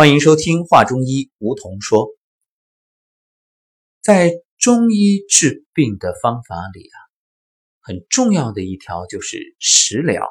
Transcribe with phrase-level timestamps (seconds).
[0.00, 2.16] 欢迎收听《话中医》，梧桐说，
[4.00, 6.96] 在中医治病的方法里啊，
[7.80, 10.26] 很重要的一条就是食疗。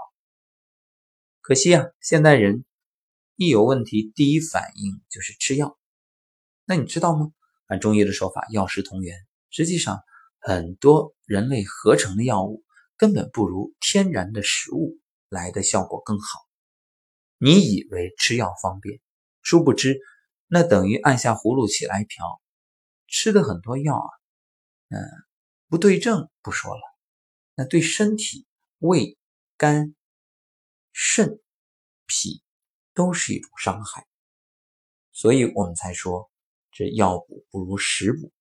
[1.41, 2.65] 可惜啊，现代人
[3.35, 5.77] 一有问题，第一反应就是吃药。
[6.65, 7.31] 那你知道吗？
[7.67, 9.15] 按中医的说法，药食同源。
[9.51, 9.99] 实际上，
[10.39, 12.63] 很多人类合成的药物
[12.97, 14.97] 根本不如天然的食物
[15.29, 16.39] 来的效果更好。
[17.37, 18.99] 你以为吃药方便？
[19.49, 19.99] 殊不知，
[20.45, 22.39] 那等于按下葫芦起来瓢，
[23.07, 24.09] 吃的很多药啊，
[24.89, 25.01] 嗯，
[25.69, 26.81] 不对症不说了，
[27.55, 28.45] 那对身体、
[28.77, 29.17] 胃、
[29.57, 29.95] 肝、
[30.93, 31.39] 肾、
[32.05, 32.43] 脾
[32.93, 34.05] 都是一种伤害，
[35.11, 36.29] 所以我们才说
[36.71, 38.31] 这药补不如食补。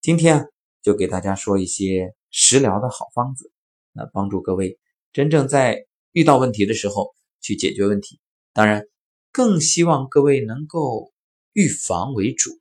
[0.00, 0.46] 今天啊，
[0.80, 3.52] 就给大家说一些食疗的好方子，
[3.92, 4.78] 那帮助各位
[5.12, 8.18] 真正在遇到问题的时候去解决问题。
[8.54, 8.86] 当然。
[9.34, 11.12] 更希望各位能够
[11.54, 12.60] 预防为主，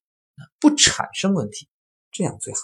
[0.60, 1.70] 不产生问题，
[2.10, 2.62] 这样最好。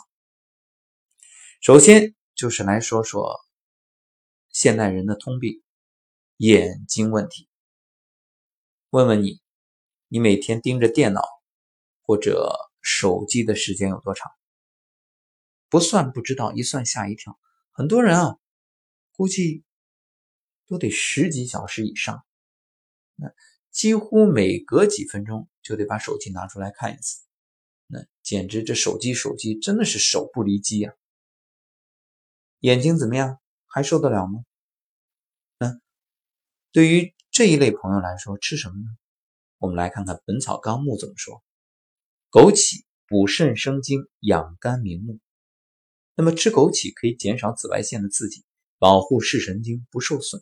[1.61, 3.39] 首先就是来说说
[4.49, 5.61] 现代人的通病——
[6.37, 7.47] 眼睛问题。
[8.89, 9.43] 问问你，
[10.07, 11.21] 你每天盯着电脑
[12.01, 14.31] 或者手机的时间有多长？
[15.69, 17.39] 不算不知道，一算吓一跳。
[17.69, 18.39] 很多人啊，
[19.11, 19.63] 估计
[20.65, 22.25] 都得十几小时以上。
[23.13, 23.27] 那。
[23.71, 27.21] 几乎每隔几分钟就得把手机拿出来看一次，
[27.87, 30.93] 那简直这手机手机真的是手不离机呀！
[32.59, 33.39] 眼睛怎么样？
[33.67, 34.43] 还受得了吗？
[35.59, 35.79] 那，
[36.71, 38.85] 对于这一类朋友来说，吃什么呢？
[39.59, 41.43] 我们来看看《本草纲目》怎么说：
[42.31, 45.19] 枸杞补肾生精，养肝明目。
[46.15, 48.43] 那么吃枸杞可以减少紫外线的刺激，
[48.77, 50.41] 保护视神经不受损。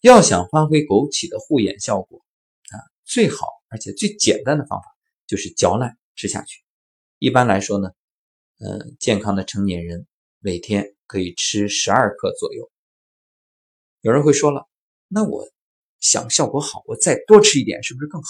[0.00, 2.24] 要想发挥枸杞的护眼效果
[2.70, 4.86] 啊，最好而且最简单的方法
[5.26, 6.62] 就是嚼烂吃下去。
[7.18, 7.90] 一般来说呢，
[8.58, 10.06] 呃，健康的成年人
[10.38, 12.70] 每天可以吃十二克左右。
[14.00, 14.68] 有人会说了，
[15.08, 15.48] 那我
[15.98, 18.28] 想效果好，我再多吃一点是不是更好？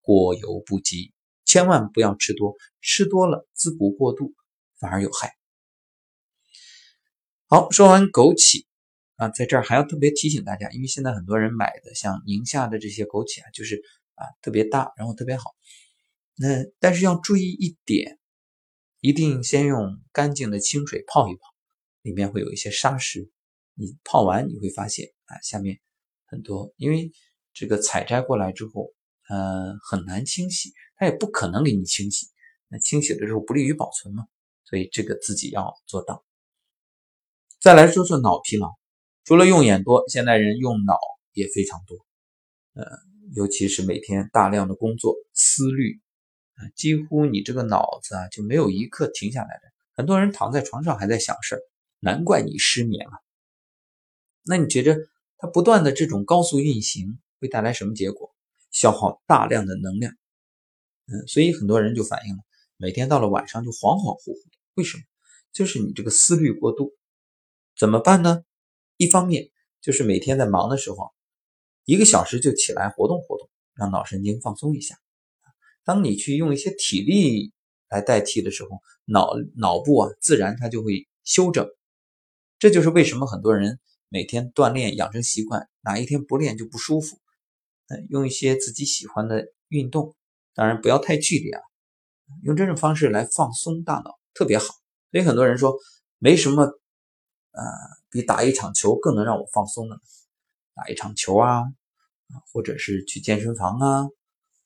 [0.00, 1.12] 过犹不及，
[1.44, 4.34] 千万不要吃多，吃多了滋补过度
[4.80, 5.36] 反而有害。
[7.46, 8.66] 好，说完枸杞。
[9.22, 13.80] 啊，在这儿还要特别提醒大家，因为现在很多人买的像宁夏的这些枸杞啊，就是
[14.16, 15.54] 啊特别大，然后特别好。
[16.34, 18.18] 那但是要注意一点，
[18.98, 21.40] 一定先用干净的清水泡一泡，
[22.02, 23.30] 里面会有一些沙石。
[23.74, 25.78] 你泡完你会发现啊，下面
[26.26, 27.12] 很多，因为
[27.52, 28.92] 这个采摘过来之后，
[29.28, 32.26] 呃很难清洗，它也不可能给你清洗。
[32.66, 34.24] 那清洗的时候不利于保存嘛，
[34.64, 36.24] 所以这个自己要做到。
[37.60, 38.81] 再来说说脑疲劳。
[39.24, 40.98] 除了用眼多，现代人用脑
[41.32, 41.96] 也非常多，
[42.74, 42.84] 呃，
[43.34, 46.00] 尤其是每天大量的工作，思虑
[46.54, 49.62] 啊，几乎你这个脑子啊就没有一刻停下来的。
[49.94, 51.60] 很多人躺在床上还在想事儿，
[52.00, 53.12] 难怪你失眠了。
[54.44, 54.96] 那你觉着
[55.38, 58.34] 它不断的这种高速运行会带来什么结果？
[58.70, 60.14] 消耗大量的能量，
[61.06, 62.42] 嗯，所以很多人就反映了，
[62.78, 64.56] 每天到了晚上就恍恍惚惚的。
[64.74, 65.04] 为什么？
[65.52, 66.94] 就是你这个思虑过度，
[67.76, 68.42] 怎么办呢？
[69.02, 71.10] 一方面就是每天在忙的时候，
[71.84, 74.96] 一个小时就起来活动活动，让脑神经放松一下。
[75.82, 77.52] 当你去用一些体力
[77.88, 81.68] 来代替的时候，脑脑部啊自然它就会休整。
[82.60, 87.18] 这就是为什么很多人每天锻炼养成习惯，哪一天不练就不舒服。
[87.88, 90.14] 嗯，用一些自己喜欢的运动，
[90.54, 91.62] 当然不要太剧烈啊，
[92.44, 94.66] 用这种方式来放松大脑特别好。
[95.10, 95.76] 所以很多人说
[96.18, 96.78] 没什么。
[97.54, 97.62] 呃，
[98.12, 100.00] 比打一场球更能让我放松的呢，
[100.74, 101.64] 打一场球啊，
[102.52, 104.06] 或者是去健身房啊，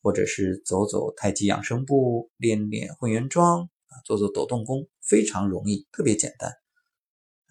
[0.03, 6.51] 或者是走走太极养生步，练练混元桩啊，做做抖动功，非常容易，特别简单。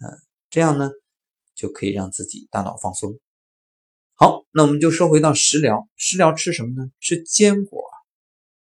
[0.00, 0.12] 嗯，
[0.50, 0.90] 这样呢，
[1.54, 3.18] 就可以让自己大脑放松。
[4.12, 6.90] 好，那我们就说回到食疗，食疗吃什么呢？
[7.00, 7.82] 吃坚果。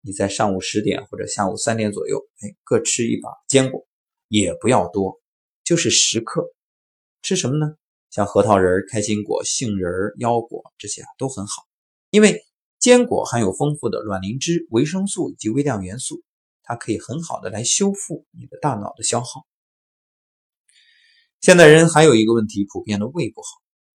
[0.02, 3.86] 你在上午十点或者下午三点左右，哎，各吃一把坚果，
[4.30, 5.20] 也不要多。
[5.66, 6.50] 就是十克，
[7.22, 7.76] 吃什么呢？
[8.10, 11.68] 像核桃仁、开心果、杏仁、腰果这些啊都很好，
[12.10, 12.42] 因为
[12.80, 16.24] 坚果含有丰富的卵磷脂、维生素以及微量元素，
[16.64, 19.46] 它可以很好的来修复你的大脑的消耗。
[21.40, 23.48] 现代人还有一个问题，普遍的胃不好，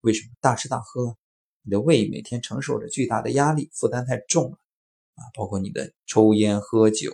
[0.02, 0.34] 为什么？
[0.40, 1.18] 大吃大喝，
[1.64, 4.58] 你的胃每天承受着巨大的压力，负担太重了
[5.16, 5.24] 啊！
[5.34, 7.12] 包括你的抽烟、喝酒、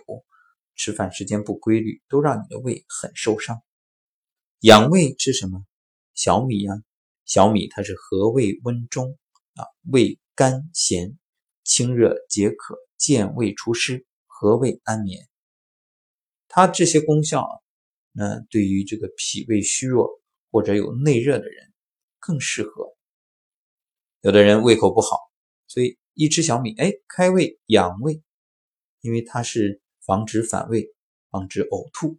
[0.76, 3.62] 吃饭时间不规律，都让你的胃很受伤。
[4.60, 5.64] 养胃吃什么？
[6.22, 6.74] 小米呀，
[7.24, 9.16] 小米它是和胃温中
[9.54, 11.18] 啊，味甘咸，
[11.64, 15.26] 清热解渴、健胃除湿、和胃安眠。
[16.46, 17.56] 它这些功效啊，
[18.12, 20.20] 那对于这个脾胃虚弱
[20.50, 21.72] 或者有内热的人
[22.18, 22.94] 更适合。
[24.20, 25.16] 有的人胃口不好，
[25.68, 28.20] 所以一吃小米，哎，开胃养胃，
[29.00, 30.86] 因为它是防止反胃、
[31.30, 32.18] 防止呕吐，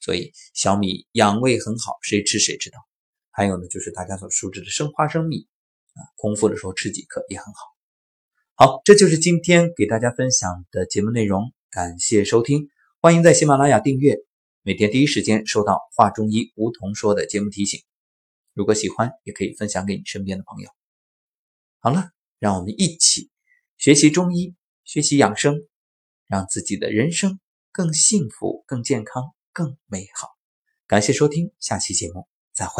[0.00, 2.78] 所以小米养胃很好，谁吃谁知道。
[3.38, 5.46] 还有呢，就是大家所熟知的生花生米
[5.94, 7.60] 啊，空腹的时候吃几颗也很好。
[8.56, 12.68] 好，这就是今天给大家分享的节目内容，感谢收听。
[13.00, 14.16] 欢迎在喜马拉雅订阅，
[14.62, 17.80] 每天第一时间收到《话中医》梧桐说的节目提醒。
[18.54, 20.68] 如果喜欢，也可以分享给你身边的朋友。
[21.78, 23.30] 好了，让我们一起
[23.76, 25.64] 学习中医，学习养生，
[26.26, 27.38] 让自己的人生
[27.70, 30.26] 更幸福、更健康、更美好。
[30.88, 32.72] 感谢收听，下期节目再会。